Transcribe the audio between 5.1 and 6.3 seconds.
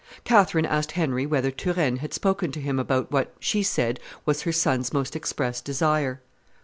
express desire.